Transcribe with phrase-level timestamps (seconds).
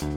[0.00, 0.10] Hej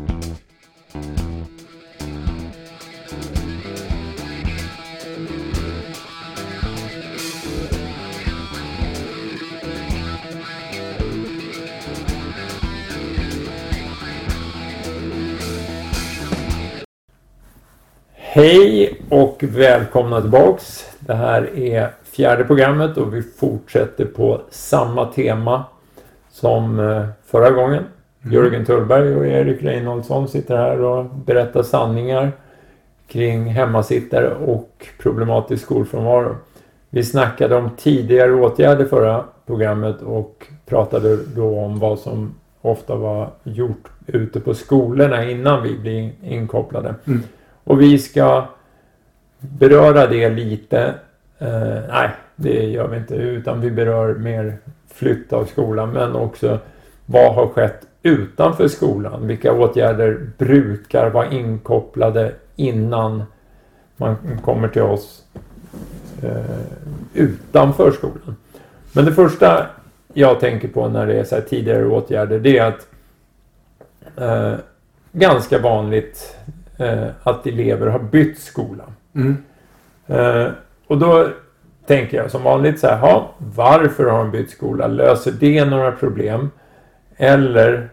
[19.10, 20.86] och välkomna tillbaks.
[21.00, 25.64] Det här är fjärde programmet och vi fortsätter på samma tema
[26.30, 27.84] som eh, förra gången.
[28.24, 28.36] Mm.
[28.36, 32.32] Jörgen Tullberg och Erik Reinholdsson sitter här och berättar sanningar
[33.08, 36.36] kring hemmasittare och problematisk skolfrånvaro.
[36.90, 43.30] Vi snackade om tidigare åtgärder förra programmet och pratade då om vad som ofta var
[43.44, 46.96] gjort ute på skolorna innan vi blev inkopplade.
[47.08, 47.24] Mm.
[47.64, 48.46] Och vi ska
[49.40, 50.94] beröra det lite.
[51.40, 53.16] Eh, nej, det gör vi inte.
[53.16, 55.90] Utan vi berör mer flytt av skolan.
[55.90, 56.60] Men också
[57.06, 59.28] vad har skett utanför skolan?
[59.28, 63.24] Vilka åtgärder brukar vara inkopplade innan
[63.98, 65.24] man kommer till oss
[66.24, 66.62] eh,
[67.14, 68.36] utanför skolan?
[68.94, 69.68] Men det första
[70.14, 72.88] jag tänker på när det är så tidigare åtgärder det är att
[74.18, 74.60] eh,
[75.12, 76.38] ganska vanligt
[76.78, 78.84] eh, att elever har bytt skola.
[79.16, 79.38] Mm.
[80.08, 80.52] Eh,
[80.88, 81.28] och då
[81.86, 84.88] tänker jag som vanligt så här, ha, varför har de bytt skola?
[84.88, 86.50] Löser det några problem?
[87.18, 87.90] Eller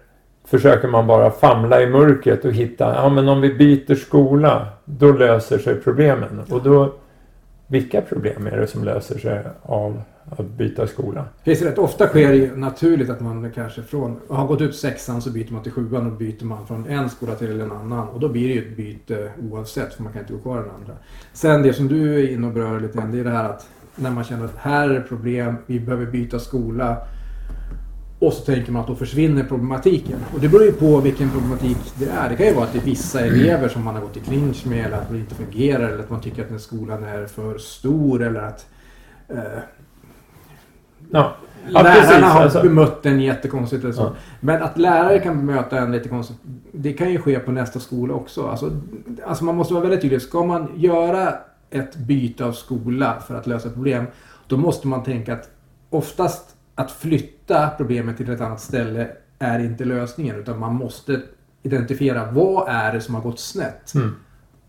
[0.50, 5.12] försöker man bara famla i mörkret och hitta, ja men om vi byter skola, då
[5.12, 6.40] löser sig problemen.
[6.50, 6.94] Och då,
[7.66, 11.24] vilka problem är det som löser sig av att byta skola.
[11.44, 15.22] Precis, rätt ofta sker det ju naturligt att man kanske från, har gått ut sexan
[15.22, 18.08] så byter man till sjuan och byter man från en skola till en annan.
[18.08, 20.70] Och då blir det ju ett byte oavsett för man kan inte gå kvar den
[20.70, 20.92] andra.
[21.32, 23.68] Sen det som du är inne och berör lite grann det är det här att
[23.96, 26.96] när man känner att här är problem, vi behöver byta skola.
[28.18, 30.18] Och så tänker man att då försvinner problematiken.
[30.34, 32.28] Och det beror ju på vilken problematik det är.
[32.28, 34.66] Det kan ju vara att det är vissa elever som man har gått i clinch
[34.66, 37.58] med eller att det inte fungerar eller att man tycker att den skolan är för
[37.58, 38.66] stor eller att
[39.28, 39.60] eh,
[41.10, 41.36] Ja.
[41.70, 42.62] Ja, Lärarna precis, har alltså.
[42.62, 43.84] bemött en jättekonstigt.
[43.84, 44.02] Eller så.
[44.02, 44.14] Ja.
[44.40, 46.36] Men att lärare kan bemöta en lite konstigt.
[46.72, 48.46] Det kan ju ske på nästa skola också.
[48.46, 48.70] Alltså,
[49.26, 50.22] alltså man måste vara väldigt tydlig.
[50.22, 51.34] Ska man göra
[51.70, 54.04] ett byte av skola för att lösa problem.
[54.46, 55.50] Då måste man tänka att
[55.90, 59.08] oftast att flytta problemet till ett annat ställe
[59.38, 60.36] är inte lösningen.
[60.36, 61.20] Utan man måste
[61.62, 63.94] identifiera vad är det som har gått snett.
[63.94, 64.14] Mm.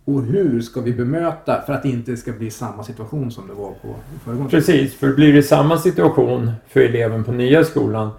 [0.06, 3.54] Och hur ska vi bemöta för att det inte ska bli samma situation som det
[3.54, 8.10] var på föregående Precis, för blir det samma situation för eleven på nya skolan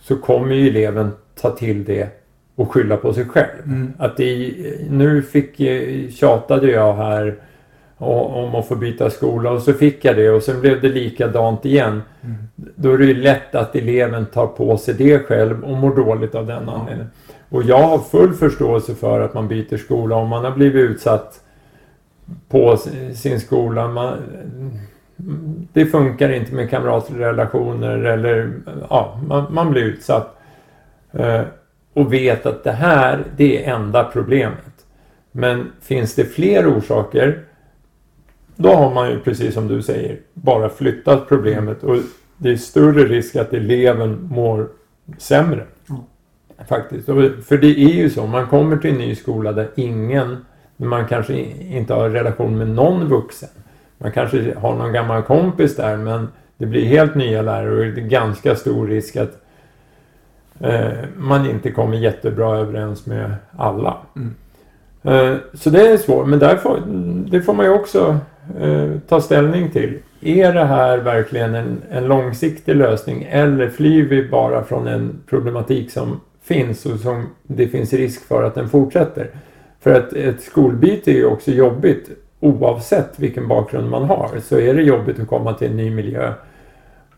[0.00, 2.08] så kommer ju eleven ta till det
[2.54, 3.64] och skylla på sig själv.
[3.64, 3.92] Mm.
[3.98, 4.54] Att det,
[4.90, 5.56] nu fick,
[6.12, 7.38] tjatade jag här
[8.00, 11.64] om att få byta skola och så fick jag det och sen blev det likadant
[11.64, 12.02] igen.
[12.22, 12.36] Mm.
[12.54, 16.34] Då är det ju lätt att eleven tar på sig det själv och mår dåligt
[16.34, 17.10] av den anledningen.
[17.48, 21.40] Och jag har full förståelse för att man byter skola om man har blivit utsatt
[22.48, 22.76] på
[23.14, 23.88] sin skola.
[23.88, 24.18] Man,
[25.72, 28.52] det funkar inte med kamratrelationer eller
[28.90, 30.36] ja, man, man blir utsatt.
[31.12, 31.42] Eh,
[31.94, 34.86] och vet att det här, det är enda problemet.
[35.32, 37.44] Men finns det fler orsaker
[38.62, 41.96] då har man ju precis som du säger bara flyttat problemet och
[42.36, 44.68] det är större risk att eleven mår
[45.18, 45.64] sämre.
[45.90, 46.02] Mm.
[46.68, 47.06] Faktiskt.
[47.46, 50.44] För det är ju så, man kommer till en ny skola där ingen,
[50.76, 53.48] man kanske inte har relation med någon vuxen.
[53.98, 58.00] Man kanske har någon gammal kompis där men det blir helt nya lärare och det
[58.00, 59.42] är ganska stor risk att
[60.60, 63.96] eh, man inte kommer jättebra överens med alla.
[64.16, 64.34] Mm.
[65.02, 66.82] Eh, så det är svårt, men där får,
[67.30, 68.18] det får man ju också
[68.60, 69.98] eh, ta ställning till.
[70.20, 75.90] Är det här verkligen en, en långsiktig lösning eller flyr vi bara från en problematik
[75.90, 79.30] som finns och som det finns risk för att den fortsätter.
[79.80, 84.30] För att ett skolbyte är ju också jobbigt oavsett vilken bakgrund man har.
[84.42, 86.32] Så är det jobbigt att komma till en ny miljö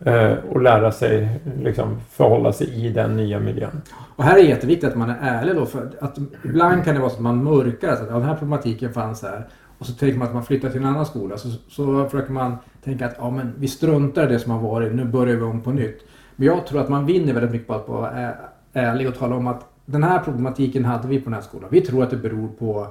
[0.04, 3.82] eh, och lära sig liksom, förhålla sig i den nya miljön.
[4.16, 5.66] Och här är det jätteviktigt att man är ärlig då.
[5.66, 7.96] För att ibland kan det vara så att man mörkar.
[7.96, 9.46] så att ja, den här problematiken fanns här.
[9.82, 11.36] Och så tänker man att man flyttar till en annan skola.
[11.36, 14.94] Så, så försöker man tänka att ja, men vi struntar i det som har varit.
[14.94, 16.00] Nu börjar vi om på nytt.
[16.36, 18.32] Men jag tror att man vinner väldigt mycket på att vara
[18.72, 21.68] ärlig och tala om att den här problematiken hade vi på den här skolan.
[21.72, 22.86] Vi tror att det beror på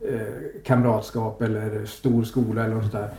[0.00, 3.10] eh, kamratskap eller stor skola eller något sånt där.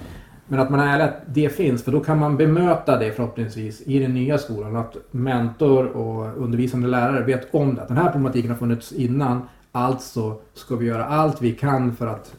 [0.47, 3.81] Men att man är ärlig att det finns, för då kan man bemöta det förhoppningsvis
[3.81, 4.75] i den nya skolan.
[4.75, 7.81] Att mentor och undervisande lärare vet om det.
[7.81, 9.41] Att den här problematiken har funnits innan.
[9.77, 12.35] Alltså ska vi göra allt vi kan för att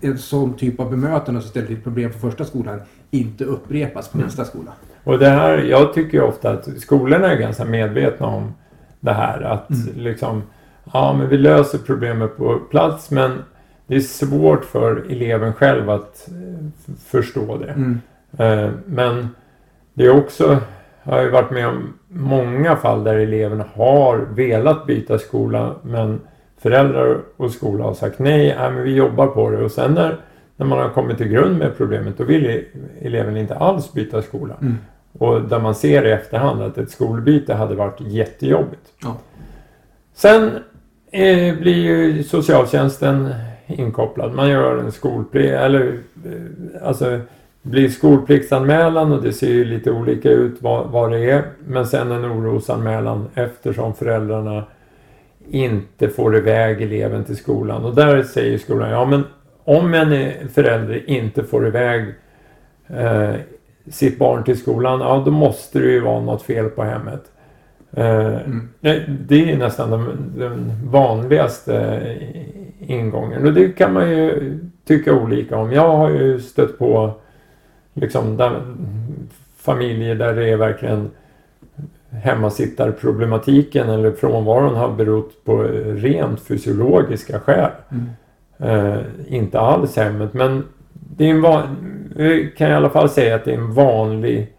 [0.00, 2.80] en sån typ av bemötande som ställer till problem för första skolan
[3.10, 4.26] inte upprepas på mm.
[4.26, 4.72] nästa skola.
[5.04, 8.54] Och det här, jag tycker ofta att skolorna är ganska medvetna om
[9.00, 9.40] det här.
[9.40, 9.88] Att mm.
[9.96, 10.42] liksom,
[10.92, 13.42] ja men vi löser problemet på plats men
[13.86, 17.70] det är svårt för eleven själv att eh, förstå det.
[17.70, 18.00] Mm.
[18.38, 19.28] Eh, Men
[19.94, 20.58] det är också,
[21.02, 26.20] jag har ju varit med om många fall där eleven har velat byta skola men
[26.64, 30.16] föräldrar och skola har sagt nej, nej men vi jobbar på det och sen när,
[30.56, 32.64] när man har kommit till grund med problemet då vill e-
[33.00, 34.54] eleven inte alls byta skola.
[34.60, 34.78] Mm.
[35.18, 38.92] Och där man ser i efterhand att ett skolbyte hade varit jättejobbigt.
[39.02, 39.16] Ja.
[40.14, 40.50] Sen
[41.10, 43.34] eh, blir ju socialtjänsten
[43.66, 44.34] inkopplad.
[44.34, 47.20] Man gör en skolplikt, eller eh, alltså
[47.62, 51.44] blir skolpliktsanmälan och det ser ju lite olika ut vad, vad det är.
[51.66, 54.64] Men sen en orosanmälan eftersom föräldrarna
[55.50, 57.84] inte får iväg eleven till skolan.
[57.84, 59.24] Och där säger skolan, ja men
[59.64, 62.04] om en förälder inte får iväg
[62.88, 63.34] eh,
[63.90, 67.22] sitt barn till skolan, ja då måste det ju vara något fel på hemmet.
[67.96, 68.68] Eh, Mm.
[68.80, 72.00] det- är nästan den, den vanligaste
[72.80, 75.72] ingången och det kan man ju tycka olika om.
[75.72, 77.12] Jag har ju stött på
[77.94, 78.60] liksom där,
[79.56, 81.10] familjer där det är verkligen
[82.22, 85.62] hemmasittarproblematiken eller frånvaron har berott på
[85.94, 87.70] rent fysiologiska skäl.
[87.90, 88.06] Mm.
[88.58, 91.62] Eh, inte alls hemmet men det är en van,
[92.16, 94.52] vi kan i alla fall säga att det är en vanlig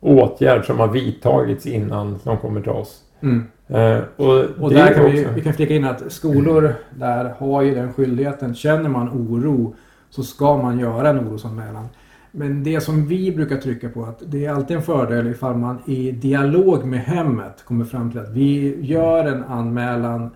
[0.00, 3.00] åtgärd som har vidtagits innan de kommer till oss.
[3.20, 3.46] Mm.
[3.68, 7.34] Eh, och Och där är kan vi, också- vi kan flika in att skolor där
[7.38, 8.54] har ju den skyldigheten.
[8.54, 9.74] Känner man oro
[10.10, 11.88] så ska man göra en orosanmälan.
[12.32, 15.78] Men det som vi brukar trycka på att det är alltid en fördel ifall man
[15.86, 20.30] i dialog med hemmet kommer fram till att vi gör en anmälan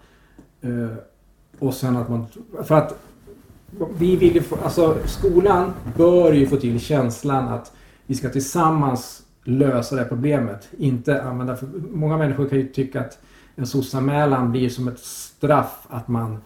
[0.60, 0.96] eh,
[1.58, 2.26] och sen att man...
[2.64, 2.98] För att
[3.98, 7.72] vi vill ju få, alltså skolan bör ju få till känslan att
[8.06, 10.68] vi ska tillsammans lösa det här problemet.
[10.78, 11.56] Inte använda...
[11.56, 13.18] För många människor kan ju tycka att
[13.56, 16.38] en SOS-anmälan blir som ett straff att man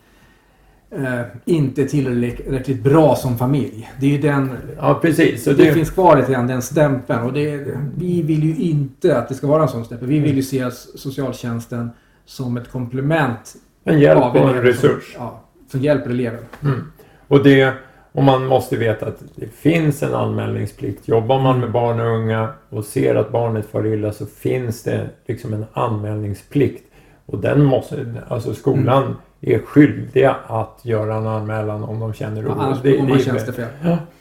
[0.90, 3.90] eh, inte tillräckligt bra som familj.
[4.00, 4.50] Det är ju den...
[4.78, 5.44] Ja precis.
[5.44, 9.18] Så Det, det, finns kvar lite grann den stämpeln och det, vi vill ju inte
[9.18, 10.08] att det ska vara en sån stämpel.
[10.08, 11.90] Vi vill ju se socialtjänsten
[12.24, 13.54] som ett komplement
[13.84, 15.14] en hjälp av och en eleven som- resurs.
[15.18, 15.40] Ja,
[15.70, 16.40] som hjälper eleven.
[16.62, 16.92] Mm.
[17.28, 17.72] Och, det,
[18.12, 21.08] och man måste veta att det finns en anmälningsplikt.
[21.08, 25.10] Jobbar man med barn och unga och ser att barnet far illa så finns det
[25.26, 26.84] liksom en anmälningsplikt.
[27.26, 29.16] Och den måste, alltså skolan Mm.
[29.40, 32.48] Är skyldiga att göra en anmälan om de känner oro.
[32.56, 33.66] Ja, annars Det- begår man tjänstefel.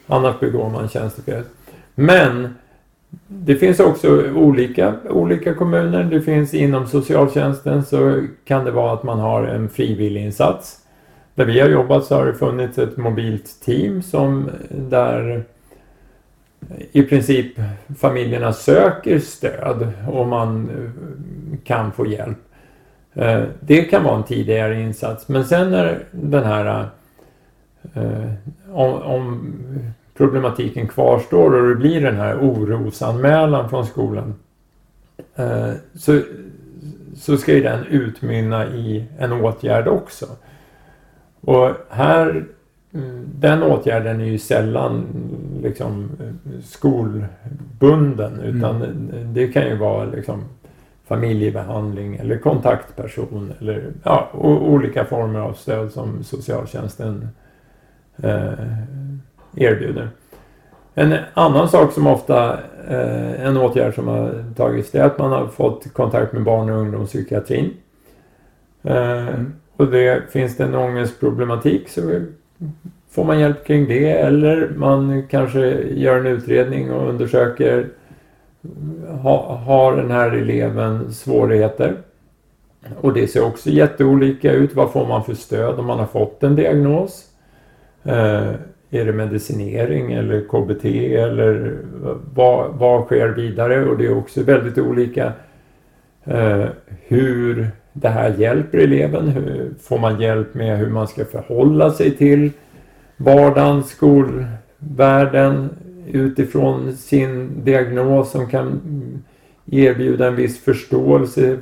[0.06, 1.42] Annars begår man tjänstefel.
[1.94, 2.54] Men
[3.26, 6.04] det finns också olika, olika kommuner.
[6.04, 10.78] Det finns inom socialtjänsten så kan det vara att man har en frivilliginsats.
[11.34, 15.44] Där vi har jobbat så har det funnits ett mobilt team som där
[16.92, 17.46] i princip
[17.98, 20.70] familjerna söker stöd och man
[21.64, 22.38] kan få hjälp.
[23.18, 26.86] Eh, Det kan vara en tidigare insats men sen när den här
[27.94, 28.32] eh,
[28.72, 29.52] om, om
[30.16, 34.34] problematiken kvarstår och det blir den här orosanmälan från skolan
[35.36, 36.20] eh, så,
[37.16, 40.26] så ska ju den utmynna i en åtgärd också.
[41.40, 42.44] Och här,
[42.94, 45.06] mm, den åtgärden är ju sällan
[45.62, 46.10] liksom
[46.64, 48.84] skolbunden utan
[49.34, 50.44] det kan ju vara liksom
[51.08, 57.28] familjebehandling eller kontaktperson eller ja, olika former av stöd som socialtjänsten
[58.22, 58.52] eh,
[59.56, 60.08] erbjuder.
[60.94, 65.32] En annan sak som ofta, eh, en åtgärd som har tagits, det är att man
[65.32, 67.70] har fått kontakt med barn och ungdomspsykiatrin.
[68.82, 69.28] Eh,
[69.76, 72.20] och det, finns det en ångestproblematik så
[73.10, 77.88] får man hjälp kring det eller man kanske gör en utredning och undersöker
[79.22, 81.96] ha, har den här eleven svårigheter?
[83.00, 84.74] Och det ser också jätteolika ut.
[84.74, 87.24] Vad får man för stöd om man har fått en diagnos?
[88.04, 88.52] Eh,
[88.90, 91.78] är det medicinering eller KBT eller
[92.34, 93.84] vad, vad sker vidare?
[93.84, 95.32] Och det är också väldigt olika
[96.24, 99.28] eh, hur det här hjälper eleven.
[99.28, 102.50] Hur, får man hjälp med hur man ska förhålla sig till
[103.16, 105.70] vardagen, skolvärlden
[106.12, 108.80] utifrån sin diagnos som kan
[109.70, 111.58] erbjuda en viss förståelse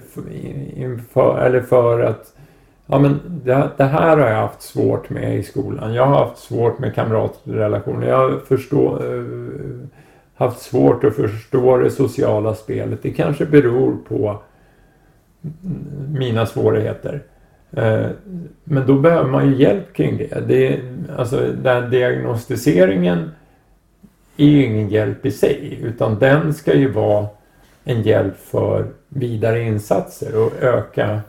[0.76, 2.36] inför, eller för att
[2.86, 5.94] ja, men det, det här har jag haft svårt med i skolan.
[5.94, 8.06] Jag har haft svårt med kamratrelationer.
[8.06, 9.24] Jag har förstå, eh,
[10.34, 13.02] haft svårt att förstå det sociala spelet.
[13.02, 14.38] Det kanske beror på
[16.08, 17.22] mina svårigheter.
[17.72, 18.06] Eh,
[18.64, 20.48] men då behöver man ju hjälp kring det.
[20.48, 20.80] det
[21.16, 23.30] alltså den diagnostiseringen
[24.36, 27.26] är ju ingen hjälp i sig utan den ska ju vara
[27.84, 31.20] en hjälp för vidare insatser och öka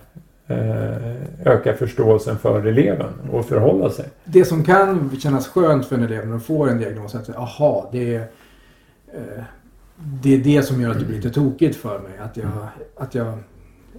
[0.47, 4.05] eh, öka förståelsen för eleven och förhålla sig.
[4.23, 7.35] Det som kan kännas skönt för en elev när de får en diagnos är att
[7.35, 8.27] aha, det är,
[9.13, 9.43] eh,
[9.95, 12.11] det är det som gör att det blir lite tokigt för mig.
[12.19, 12.47] Att jag,
[12.95, 13.33] att jag,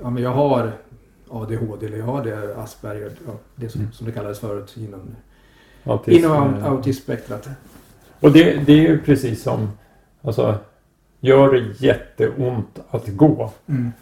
[0.01, 0.73] ja, men jag har
[1.31, 3.11] ADHD eller jag har det Asperger,
[3.55, 5.01] det som, som det kallades förut inom,
[5.85, 7.49] Autism, inom eh, autismspektrat.
[8.21, 9.69] Och det, det är ju precis som,
[10.23, 10.55] alltså,
[11.21, 13.93] gör det jätteont att gå Mm.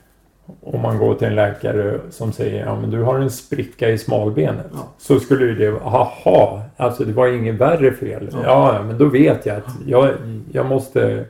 [0.62, 3.99] om man går till en läkare som säger ja men du har en spricka i
[3.99, 4.66] smalbenet.
[4.73, 4.88] Ja.
[4.99, 8.28] Så skulle ju det vara, aha, alltså det var inget värre fel.
[8.32, 8.40] Ja.
[8.76, 10.11] Ja, men då vet jag att jag,
[10.52, 11.25] jag måste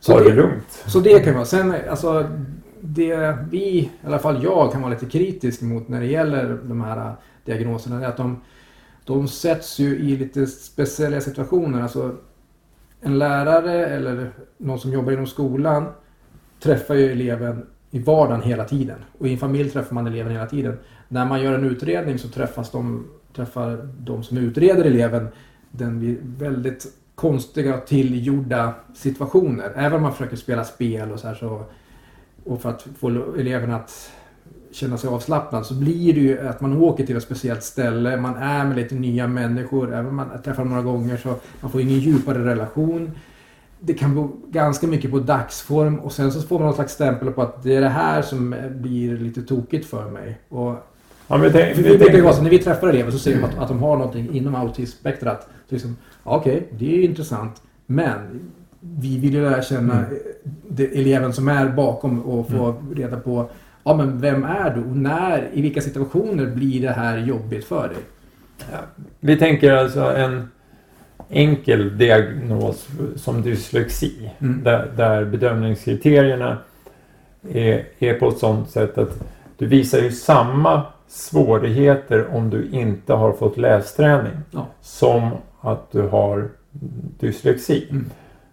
[0.00, 0.70] Så ta det det- lugnt.
[0.86, 1.44] Så det kan vara.
[1.44, 2.26] Sen alltså,
[2.80, 6.80] det vi, i alla fall jag, kan vara lite kritisk mot när det gäller de
[6.80, 7.12] här
[7.44, 8.40] diagnoserna är att de,
[9.14, 11.82] de sätts ju i lite speciella situationer.
[11.82, 12.16] Alltså,
[13.00, 15.86] en lärare eller någon som jobbar inom skolan
[16.60, 18.98] träffar ju eleven i vardagen hela tiden.
[19.18, 20.78] Och i en familj träffar man eleven hela tiden.
[21.08, 25.28] När man gör en utredning så träffas de, träffar de som utreder eleven
[25.70, 29.72] den vid väldigt konstiga och tillgjorda situationer.
[29.76, 31.64] Även om man försöker spela spel och så här så
[32.44, 34.10] och för att få eleven att
[34.72, 38.36] känna sig avslappnad så blir det ju att man åker till ett speciellt ställe, man
[38.36, 41.98] är med lite nya människor, även om man träffar några gånger så man får ingen
[41.98, 43.10] djupare relation.
[43.80, 47.30] Det kan bero ganska mycket på dagsform och sen så får man någon slags stämpel
[47.30, 50.38] på att det är det här som blir lite tokigt för mig.
[50.48, 50.74] Och
[51.28, 53.42] Ja, men tänk, vi brukar ju vara så, när vi träffar elever så ser vi
[53.42, 55.48] att, att de har någonting inom autismspektrat.
[55.68, 57.62] Så liksom, Okej, det är ju intressant.
[57.86, 58.40] Men
[58.80, 60.90] vi vill ju lära känna Mm.
[60.92, 63.50] eleven som är bakom och få reda på
[63.84, 67.88] ja, men vem är du och när, i vilka situationer blir det här jobbigt för
[67.88, 67.98] dig?
[69.20, 70.50] Vi tänker alltså en
[71.28, 74.30] enkel diagnos som dyslexi.
[74.38, 74.62] Mm.
[74.64, 76.58] Där, där bedömningskriterierna
[77.52, 79.22] är, är på ett sådant sätt att
[79.58, 84.66] du visar ju samma svårigheter om du inte har fått lästräning Ja.
[84.80, 86.48] som att du har
[87.20, 87.86] dyslexi.
[87.90, 88.10] Mm.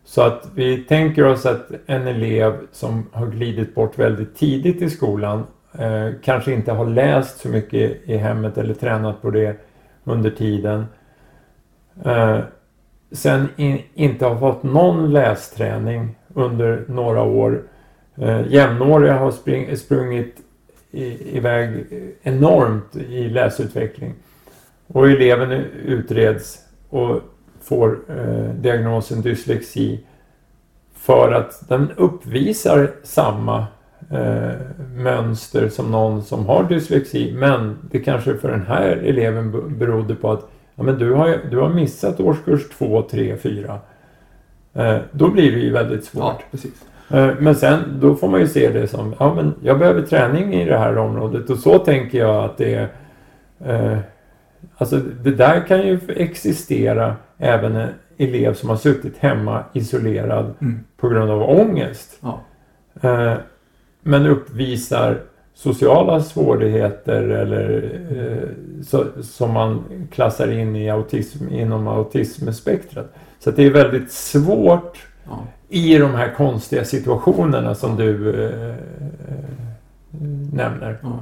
[0.08, 4.90] Så att vi tänker oss att en elev som har glidit bort väldigt tidigt i
[4.90, 5.44] skolan
[5.80, 9.58] eh, kanske inte har läst så mycket i hemmet eller tränat på det
[10.04, 10.86] under tiden.
[12.06, 12.40] Eh,
[13.12, 17.64] sen in, inte har fått någon lästräning under några år.
[18.16, 20.36] Eh, jämnåriga har spring, sprungit
[20.92, 21.86] i, iväg
[22.24, 24.14] enormt i läsutveckling.
[24.88, 25.52] Och eleven
[25.86, 26.60] utreds
[26.90, 27.22] och
[27.68, 30.00] får eh, diagnosen dyslexi
[30.96, 33.66] för att den uppvisar samma
[34.12, 34.52] eh,
[34.96, 37.34] mönster som någon som har dyslexi.
[37.38, 41.38] Men det kanske för den här eleven be- berodde på att ja, men du, har,
[41.52, 43.80] du har missat årskurs 2, 3, 4.
[44.74, 46.44] Eh, då blir det ju väldigt svårt.
[46.52, 46.86] precis.
[47.12, 50.54] Eh, Men sen då får man ju se det som, ja men jag behöver träning
[50.54, 52.90] i det här området och så tänker jag att det är
[53.66, 53.98] eh,
[54.78, 60.80] Alltså det där kan ju existera även en elev som har suttit hemma isolerad Mm.
[60.98, 62.20] på grund av ångest.
[62.22, 62.40] Ja.
[63.02, 63.34] Eh,
[64.04, 65.22] men uppvisar
[65.54, 68.50] sociala svårigheter eller eh,
[68.84, 73.14] så, som man klassar in i autism, inom autismspektrat.
[73.40, 74.98] Så det är väldigt svårt
[75.30, 75.40] Ja.
[75.70, 78.76] i de här konstiga situationerna som du eh,
[80.54, 81.00] nämner.
[81.04, 81.20] Ja.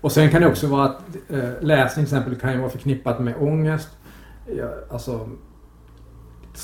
[0.00, 3.20] Och sen kan det också vara att eh, läsning till exempel kan ju vara förknippat
[3.20, 3.88] med ångest.
[4.90, 5.28] Alltså,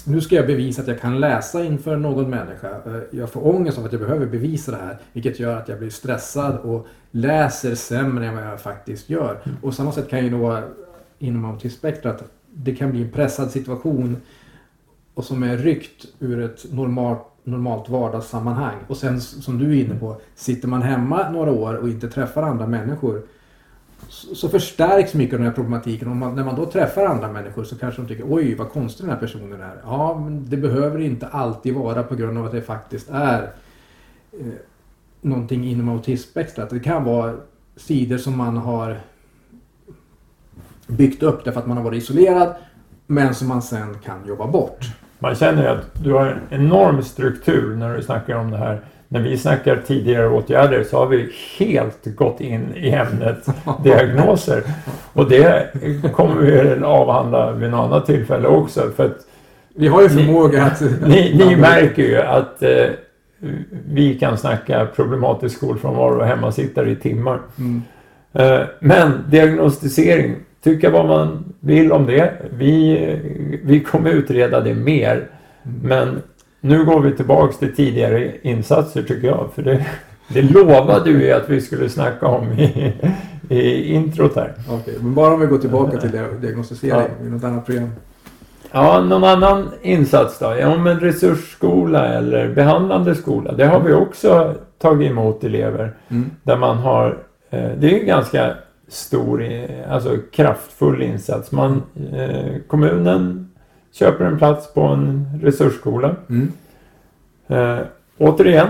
[0.06, 2.68] nu ska jag bevisa att jag kan läsa inför någon människa.
[2.68, 4.98] Eh, jag får ångest av att jag behöver bevisa det här.
[5.12, 9.40] Vilket gör att jag blir stressad och läser sämre än vad jag faktiskt gör.
[9.56, 10.60] Och på samma sätt kan ju då
[11.18, 12.24] inom autismspektrat
[12.54, 14.16] det kan bli en pressad situation
[15.14, 18.76] och som är ryckt ur ett normalt, normalt vardagssammanhang.
[18.86, 22.42] Och sen som du är inne på, sitter man hemma några år och inte träffar
[22.42, 23.22] andra människor
[24.08, 26.08] så, förstärks mycket av den här problematiken.
[26.08, 29.06] Och man, när man då träffar andra människor så kanske de tycker oj vad konstig
[29.06, 29.76] den här personen är.
[29.84, 33.42] Ja, men det behöver inte alltid vara på grund av att det faktiskt är
[34.32, 34.46] eh,
[35.20, 36.70] någonting inom autismspektrat.
[36.70, 37.34] Det kan vara
[37.76, 39.00] sidor som man har
[40.86, 42.54] byggt upp därför att man har varit isolerad
[43.06, 44.86] men som man sen kan jobba bort.
[45.18, 48.80] Man känner ju att du har en enorm struktur när du snackar om det här.
[49.14, 51.28] När vi snackar tidigare åtgärder så har vi
[51.58, 53.46] helt gått in i ämnet
[53.84, 54.62] diagnoser.
[55.12, 55.66] Och det
[56.12, 58.80] kommer vi att avhandla vid något annat tillfälle också.
[58.96, 59.16] För att
[59.74, 60.80] Vi har ju Ni- förmåga att...
[61.06, 62.86] ni, ni märker ju att eh,
[63.88, 67.38] vi kan snacka problematisk skolfrånvaro och hemmasittare i timmar.
[67.58, 67.82] Mm.
[68.32, 72.32] Eh, Men diagnostisering, tycka vad man vill om det.
[72.58, 72.98] Vi,
[73.64, 75.26] vi kommer utreda det mer.
[75.82, 76.22] Men
[76.64, 79.48] nu går vi tillbaks till tidigare insatser tycker jag.
[79.54, 79.86] För det,
[80.28, 82.92] det lovade vi att vi skulle snacka om i,
[83.48, 84.52] i introt här.
[84.70, 87.90] Okej, men bara om vi går tillbaka till dia- diagnostisering i något annat program.
[88.72, 90.54] Ja, någon annan insats då?
[90.60, 93.52] Ja, men resursskola eller behandlande skola.
[93.52, 95.92] Det har vi också tagit emot elever.
[96.08, 96.30] Mm.
[96.42, 97.18] Där man har,
[97.50, 98.54] eh, det är en ganska
[98.88, 99.44] stor,
[99.90, 101.52] alltså kraftfull insats.
[101.52, 101.82] Man,
[102.16, 103.48] eh, kommunen
[103.94, 106.16] köper en plats på en resursskola.
[106.28, 106.52] Mm.
[107.46, 107.84] Eh,
[108.18, 108.68] återigen,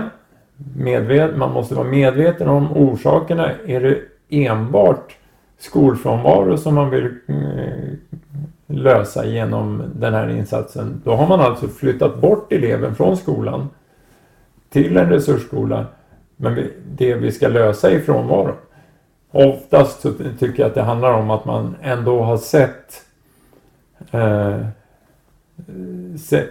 [0.75, 3.51] medvet, man måste vara medveten om orsakerna.
[3.67, 3.97] Är det
[4.29, 5.15] enbart
[5.57, 7.93] skolfrånvaro som man vill eh,
[8.67, 11.01] lösa genom den här insatsen.
[11.03, 13.69] Då har man alltså flyttat bort eleven från skolan
[14.69, 15.85] till en resursskola.
[16.35, 16.67] Men
[16.97, 18.55] det vi ska lösa är frånvaro.
[19.31, 23.03] Oftast så tycker jag att det handlar om att man ändå har sett
[24.11, 24.59] eh,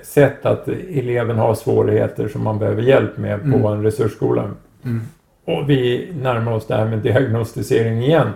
[0.03, 3.65] sett att eleven har svårigheter som man behöver hjälp med på Mm.
[3.65, 4.43] en resursskola.
[4.85, 5.01] Mm.
[5.45, 8.29] Och vi närmar oss det här med diagnostisering igen.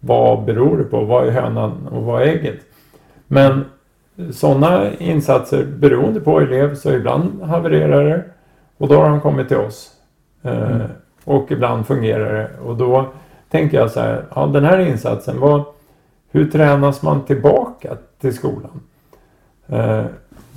[0.00, 1.04] Vad beror det på?
[1.04, 2.58] Vad är hönan och vad är ägget?
[3.26, 3.64] Men
[4.32, 8.22] sådana insatser beroende på elev så ibland havererar det
[8.78, 9.90] och då har de kommit till oss.
[10.42, 10.82] Eh, Mm.
[11.24, 13.06] Och ibland fungerar det och då
[13.50, 15.62] tänker jag så här, ja den här insatsen, vad,
[16.30, 18.80] hur tränas man tillbaka till skolan?
[19.66, 20.04] Eh,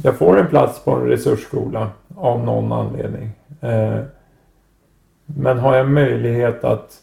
[0.03, 3.29] jag får en plats på en resursskola av någon anledning.
[3.61, 3.99] Eh,
[5.25, 7.01] men har jag möjlighet att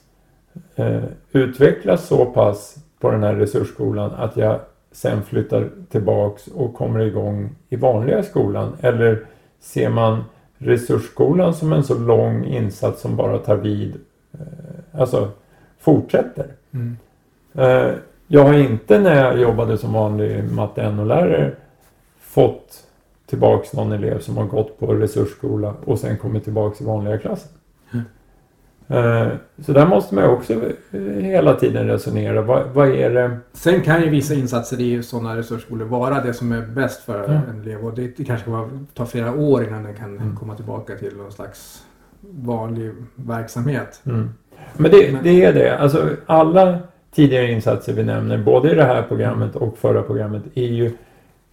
[0.76, 4.60] eh, utvecklas så pass på den här resursskolan att jag
[4.92, 8.76] sen flyttar tillbaks och kommer igång i vanliga skolan?
[8.80, 9.24] Eller
[9.60, 10.24] ser man
[10.58, 13.94] resursskolan som en så lång insats som bara tar vid,
[14.92, 15.30] alltså
[15.78, 16.46] fortsätter?
[16.72, 16.96] Mm.
[18.26, 21.52] Jag har inte när jag jobbade som vanlig matte NO-lärare
[22.34, 22.84] fått
[23.26, 27.50] tillbaks någon elev som har gått på resursskola och sen kommit tillbaks i vanliga klassen.
[27.92, 28.04] Mm.
[28.88, 29.28] Eh,
[29.66, 32.42] Så där måste man också eh, hela tiden resonera.
[32.42, 33.36] Vad, vad är det?
[33.52, 37.40] Sen kan ju vissa insatser i sådana resursskolor vara det som är bäst för Ja.
[37.50, 37.86] en elev.
[37.86, 40.36] Och det, det kanske kommer ta flera år innan den kan Mm.
[40.36, 41.84] komma tillbaka till någon slags
[42.20, 44.00] vanlig verksamhet.
[44.06, 44.30] Mm.
[44.76, 45.78] Men det, det är det.
[45.78, 46.78] Alltså alla
[47.14, 50.92] tidigare insatser vi nämner, både i det här programmet och förra programmet, är ju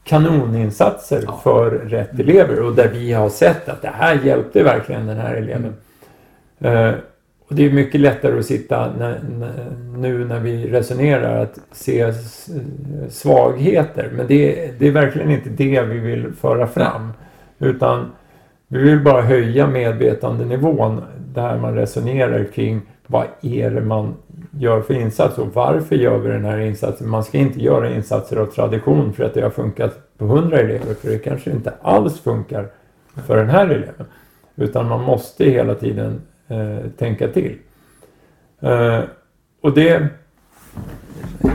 [0.09, 1.39] kanoninsatser Ja.
[1.43, 5.35] för rätt elever och där vi har sett att det här hjälpte verkligen den här
[5.35, 5.73] eleven.
[6.59, 6.91] Eh,
[7.47, 9.19] och det är mycket lättare att sitta när,
[9.97, 12.13] nu när vi resonerar att se
[13.09, 14.09] svagheter.
[14.13, 17.13] Men det, det är verkligen inte det vi vill föra fram.
[17.59, 18.11] Utan
[18.67, 21.01] vi vill bara höja medvetandenivån
[21.33, 24.13] där man resonerar kring vad är det man
[24.51, 27.09] gör för insats och varför gör vi den här insatsen?
[27.09, 30.93] Man ska inte göra insatser av tradition för att det har funkat på 100 elever
[30.93, 32.67] för det kanske inte alls funkar
[33.27, 34.05] för den här eleven.
[34.55, 37.57] Utan man måste hela tiden eh, tänka till.
[38.59, 39.01] Eh,
[39.61, 40.07] och det...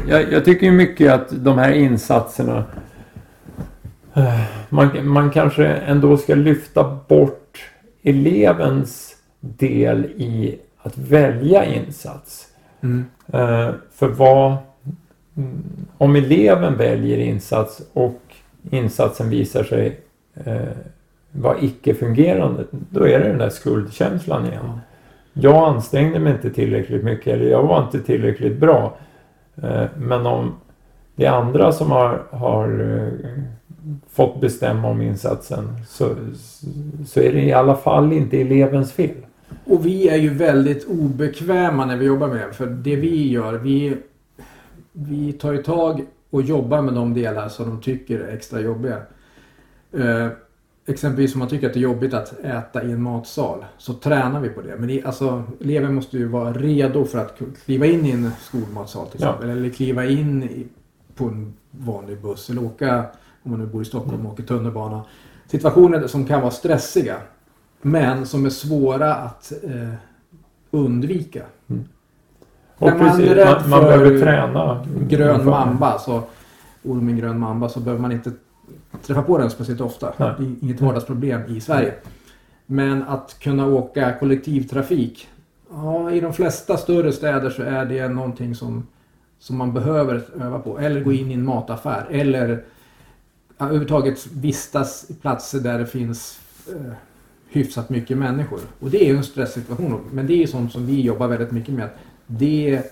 [0.08, 2.64] Jag, jag tycker ju mycket att de här insatserna
[4.14, 7.70] eh, man, man kanske ändå ska lyfta bort
[8.02, 12.53] elevens del i att välja insats.
[12.84, 13.04] Mm.
[13.32, 14.56] Eh, för vad...
[15.36, 15.62] mm,
[15.98, 18.20] Om eleven väljer insats och
[18.70, 20.00] insatsen visar sig
[20.34, 20.56] eh,
[21.32, 24.62] vara icke-fungerande, då är det den där skuldkänslan igen.
[24.64, 24.78] Ja.
[25.32, 28.96] Jag ansträngde mig inte tillräckligt mycket eller jag var inte tillräckligt bra.
[29.62, 30.54] Eh, men om
[31.16, 33.28] det är andra som har, har eh,
[34.10, 36.08] fått bestämma om insatsen så,
[37.06, 39.16] så är det i alla fall inte elevens fel.
[39.64, 42.52] Och vi är ju väldigt obekväma när vi jobbar med det.
[42.52, 43.96] För det vi gör, vi,
[44.92, 48.96] vi tar ju tag och jobbar med de delar som de tycker är extra jobbiga.
[49.92, 50.28] Eh,
[50.86, 54.40] exempelvis om man tycker att det är jobbigt att äta i en matsal så tränar
[54.40, 54.76] vi på det.
[54.78, 59.06] Men det, alltså, eleven måste ju vara redo för att kliva in i en skolmatsal
[59.06, 59.28] till Ja.
[59.28, 59.50] exempel.
[59.58, 60.66] Eller kliva in i,
[61.14, 63.04] på en vanlig buss eller åka,
[63.42, 65.04] om man nu bor i Stockholm, och åker tunnelbana.
[65.46, 67.16] Situationer som kan vara stressiga.
[67.86, 69.94] Men som är svåra att eh,
[70.70, 71.42] undvika.
[72.76, 74.86] Och Är man precis, rädd man, man behöver träna.
[75.08, 76.22] Grön inför- mamba, så
[76.82, 78.32] ormen grön mamba, så behöver man inte
[79.02, 80.12] träffa på den speciellt ofta.
[80.16, 80.28] Nej.
[80.28, 81.94] Är inget vardagsproblem i Sverige.
[82.66, 85.28] Men att kunna åka kollektivtrafik.
[85.70, 88.86] Ja, i de flesta större städer så är det någonting som,
[89.38, 90.78] som man behöver öva på.
[90.78, 92.06] Eller gå in i en mataffär.
[92.10, 92.64] Eller
[93.58, 96.92] överhuvudtaget vistas i platser där det finns eh,
[97.56, 98.58] hyfsat mycket människor.
[98.80, 100.00] Och det är ju en stresssituation.
[100.12, 101.88] Men det är ju sånt som vi jobbar väldigt mycket med.
[102.26, 102.82] Det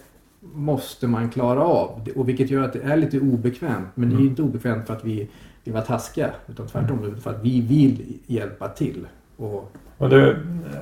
[0.55, 2.09] måste man klara av.
[2.16, 3.88] Och vilket gör att det är lite obekvämt.
[3.94, 4.29] Men det är ju Mm.
[4.31, 5.29] inte obekvämt för att vi
[5.64, 6.31] vill vara taskiga.
[6.48, 9.07] Utan tvärtom för att vi vill hjälpa till.
[9.37, 10.37] Och, Och du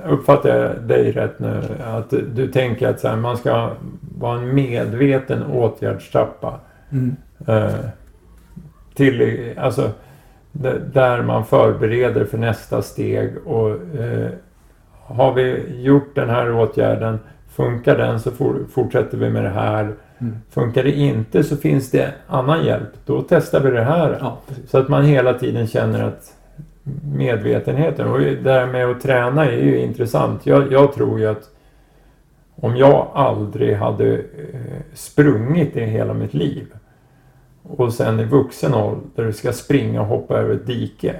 [0.09, 3.73] uppfattar jag dig rätt nu att du tänker att här, man ska
[4.19, 6.59] vara en medveten åtgärdstrappa.
[6.91, 7.15] Mm.
[7.47, 7.75] Eh,
[8.93, 9.91] till, alltså,
[10.93, 14.29] där man förbereder för nästa steg och eh,
[15.03, 19.95] har vi gjort den här åtgärden, funkar den så for, fortsätter vi med det här.
[20.19, 20.37] Mm.
[20.49, 24.17] Funkar det inte så finns det annan hjälp, då testar vi det här.
[24.21, 24.37] Ja.
[24.67, 26.37] Så att man hela tiden känner att
[27.15, 30.45] medvetenheten och det här med att träna är ju intressant.
[30.45, 31.49] Jag, jag tror ju att
[32.55, 36.67] om jag aldrig hade eh, sprungit i hela mitt liv
[37.63, 41.15] och sen i vuxen ålder ska springa och hoppa över ett dike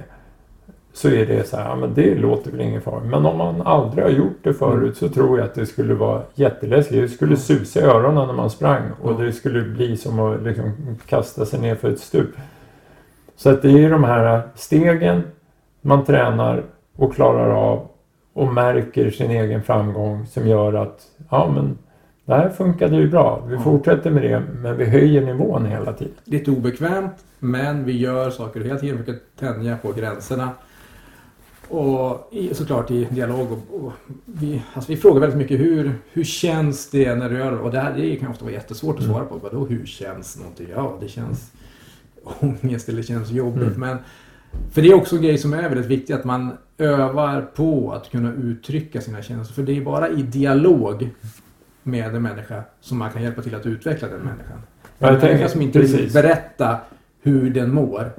[0.92, 3.00] så är det så här, ja men det låter väl ingen fara.
[3.00, 6.22] Men om man aldrig har gjort det förut så tror jag att det skulle vara
[6.34, 7.02] jätteläskigt.
[7.02, 10.72] Det skulle susa i öronen när man sprang och det skulle bli som att liksom
[11.06, 12.30] kasta sig ner för ett stup.
[13.36, 15.22] Så att det är de här stegen
[15.80, 16.62] man tränar
[16.96, 17.88] och klarar av
[18.32, 21.00] och märker sin egen framgång som gör att
[21.30, 21.78] ja men
[22.32, 23.44] det här funkade ju bra.
[23.48, 26.14] Vi fortsätter med det men vi höjer nivån hela tiden.
[26.24, 28.96] Lite obekvämt, men vi gör saker hela tiden.
[28.96, 30.50] Vi försöker tänja på gränserna.
[31.68, 33.52] Och i, såklart i dialog.
[33.52, 33.92] Och, och
[34.24, 37.58] vi, alltså vi frågar väldigt mycket hur, hur känns det när du gör?
[37.58, 39.38] Och det här det kan ofta vara jättesvårt att svara på.
[39.42, 40.66] Vadå hur känns någonting?
[40.74, 41.52] Ja, det känns
[42.40, 43.76] ångest eller det känns jobbigt.
[43.76, 43.80] Mm.
[43.80, 43.98] Men,
[44.72, 46.14] för det är också en grej som är väldigt viktig.
[46.14, 49.54] Att man övar på att kunna uttrycka sina känslor.
[49.54, 51.10] För det är bara i dialog
[51.82, 54.62] med en människa som man kan hjälpa till att utveckla den människan.
[54.98, 56.12] En människa som inte vill precis.
[56.12, 56.80] berätta
[57.22, 58.12] hur den mår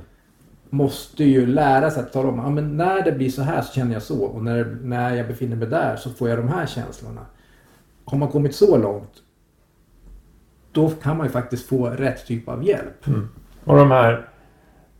[0.69, 3.73] måste ju lära sig att tala om ja, men när det blir så här så
[3.73, 6.65] känner jag så och när, när jag befinner mig där så får jag de här
[6.65, 7.21] känslorna.
[8.06, 9.23] Har man kommit så långt
[10.73, 13.08] då kan man ju faktiskt få rätt typ av hjälp.
[13.08, 13.30] Mm.
[13.63, 14.28] Och de här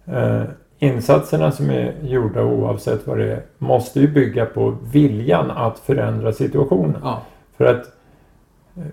[0.06, 0.44] eh,
[0.80, 6.34] insatserna som är gjorda oavsett vad det är måste ju bygga på viljan att förändra
[6.34, 7.02] situationen.
[7.04, 7.22] Ja,
[7.58, 7.86] För att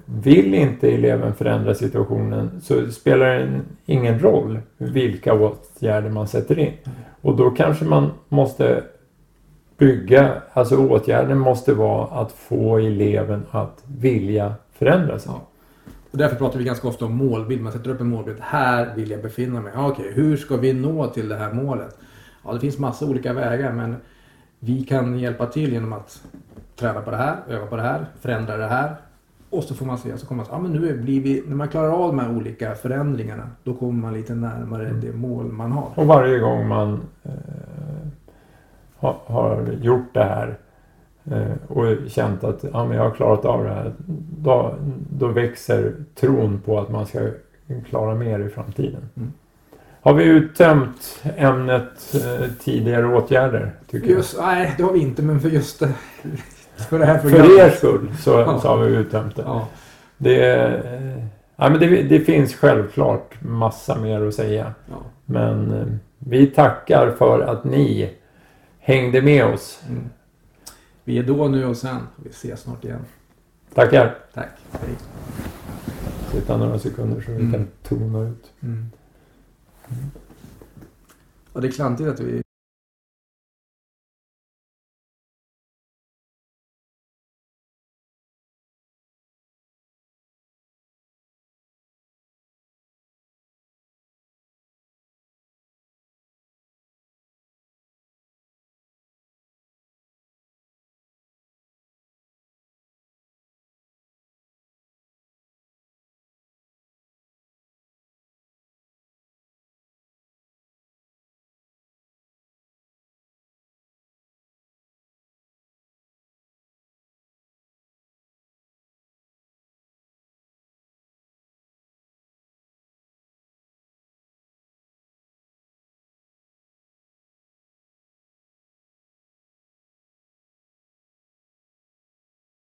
[0.05, 6.73] vill inte eleven förändra situationen så spelar det ingen roll vilka åtgärder man sätter in.
[7.21, 8.85] Och då kanske man måste
[9.79, 15.33] bygga, alltså åtgärden måste vara att få eleven att vilja förändra sig.
[15.33, 15.47] Ja.
[16.11, 17.63] och därför pratar vi ganska ofta om målbild.
[17.63, 18.39] Man sätter upp en målbild.
[18.41, 19.73] Här vill jag befinna mig.
[19.75, 21.99] Ja, Okej, hur ska vi nå till det här målet?
[22.45, 23.97] Ja, det finns massa olika vägar men
[24.59, 26.23] vi kan hjälpa till genom att
[26.77, 28.97] träna på det här, öva på det här, förändra det här.
[29.51, 31.57] Och så får man se, så kommer man säga, ja men nu blir vi, när
[31.57, 35.01] man klarar av de här olika förändringarna, då kommer man lite närmare Mm.
[35.01, 35.89] det mål man har.
[35.95, 37.33] Och varje gång man eh,
[38.97, 40.59] har, har gjort det här
[41.25, 43.93] eh, och känt att ja, men jag har klarat av det här.
[44.39, 44.75] Då,
[45.11, 47.21] då växer tron på att man ska
[47.89, 49.09] klara mer i framtiden.
[49.17, 49.33] Mm.
[50.03, 53.73] Har vi uttömt ämnet eh, tidigare åtgärder?
[53.91, 55.83] Tycker Just, nej, det har vi inte, men för just
[56.89, 57.47] för det här programmet.
[57.51, 58.61] För er skull så, Ja.
[58.61, 59.43] så har vi uttömt det.
[59.43, 59.69] Ja,
[60.19, 61.25] Det, eh,
[61.57, 64.75] ja, men det, det finns självklart massa mer att säga.
[64.91, 64.97] ja.
[65.25, 65.87] Men eh,
[66.19, 68.11] vi tackar för att ni
[68.79, 69.83] hängde med oss.
[69.89, 70.05] Mm.
[71.05, 71.97] Vi är då, nu och sen.
[72.17, 73.05] Vi ses snart igen.
[73.75, 74.15] Tackar.
[74.35, 74.49] Tack.
[74.73, 74.91] Hej.
[76.33, 77.53] Sitta några sekunder så vi Mm.
[77.53, 78.45] kan tona ut.
[78.63, 78.91] Mm.
[81.53, 82.43] Och det är klantigt att vi